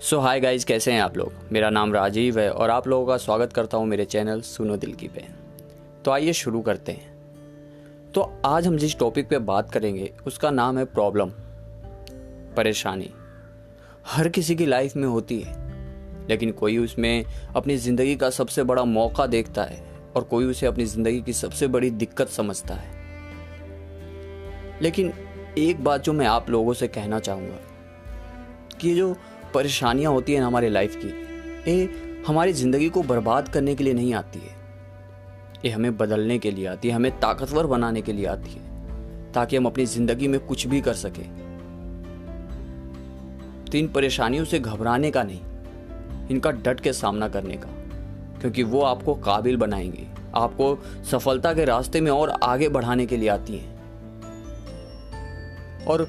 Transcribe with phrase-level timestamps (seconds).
[0.00, 1.32] सो हाय guys कैसे हैं आप लोग?
[1.52, 4.92] मेरा नाम राजीव है और आप लोगों का स्वागत करता हूँ मेरे चैनल सुनो दिल
[4.94, 5.24] की पे
[6.04, 10.78] तो आइए शुरू करते हैं। तो आज हम जिस टॉपिक पे बात करेंगे, उसका नाम
[10.78, 11.30] है प्रॉब्लम
[12.56, 13.10] परेशानी।
[14.06, 15.54] हर किसी की लाइफ में होती है,
[16.28, 17.24] लेकिन कोई उसमें
[17.56, 19.82] अपनी ज़िंदगी का सबसे बड़ा मौका देखता है
[20.16, 22.90] और कोई उसे अपनी ज़िंदगी की सबसे बड़ी दिक्कत समझता है।
[24.82, 25.12] लेकिन
[25.58, 27.58] एक बात जो मैं आप लोगों से कहना चाहूँगा,
[28.80, 29.16] कि जो
[29.54, 31.08] परेशानियाँ होती हैं हमारे लाइफ की।
[31.70, 31.88] ये
[32.26, 34.56] हमारी ज़िंदगी को बर्बाद करने के लिए नहीं आती है।
[35.64, 39.56] ये हमें बदलने के लिए आती है, हमें ताकतवर बनाने के लिए आती है, ताकि
[39.56, 41.22] हम अपनी ज़िंदगी में कुछ भी कर सके।
[43.70, 45.40] तो इन परेशानियों से घबराने का नहीं,
[46.30, 47.68] इनका डट के सामना करने का,
[48.40, 50.78] क्योंकि वो आपको काबिल बनाएँगे, आपको
[51.10, 53.76] सफलता के रास्ते में और आगे बढ़ाने के लिए आती हैं।
[55.86, 56.08] और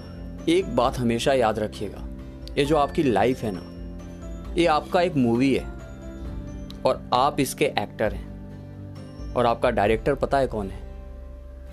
[0.49, 2.08] एक बात हमेशा याद रखिएगा
[2.57, 3.61] ये जो आपकी लाइफ है ना,
[4.57, 5.65] ये आपका एक मूवी है
[6.85, 8.29] और आप इसके एक्टर हैं।
[9.33, 10.79] और आपका डायरेक्टर पता है कौन है?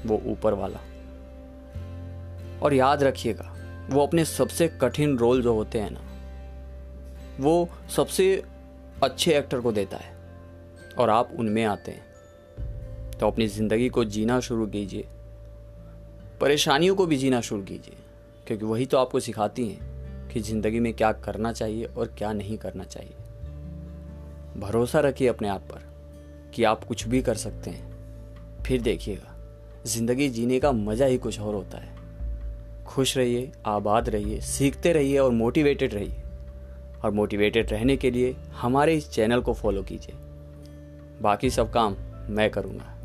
[0.06, 0.78] वो ऊपर वाला।
[2.62, 3.56] और याद रखिएगा,
[3.90, 6.00] वो अपने सबसे कठिन रोल जो होते हैं ना,
[7.40, 8.42] वो सबसे
[9.02, 10.16] अच्छे एक्टर को देता है।
[10.98, 12.06] और आप उनमें आते हैं।
[13.18, 15.06] तो अपनी ज़िंदगी को जीना शुरू कीजिए।
[16.40, 17.96] परेशानियों को भी जीना शुरू कीजिए,
[18.46, 19.95] क्योंकि वही तो आपको सिखाती हैं।
[20.32, 23.14] कि ज़िंदगी में क्या करना चाहिए और क्या नहीं करना चाहिए।
[24.60, 25.82] भरोसा रखिए अपने आप पर
[26.54, 29.34] कि आप कुछ भी कर सकते हैं। फिर देखिएगा,
[29.86, 31.96] ज़िंदगी जीने का मज़ा ही कुछ और होता है।
[32.84, 36.22] खुश रहिए, आबाद रहिए, सीखते रहिए और मोटिवेटेड रहिए।
[37.04, 40.16] और मोटिवेटेड रहने के लिए हमारे इस चैनल को फॉलो कीजिए।
[41.22, 41.96] बाकी सब काम
[42.28, 42.95] मैं करूँगा।